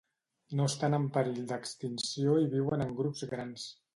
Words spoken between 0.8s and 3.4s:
en perill d'extinció i viuen en grups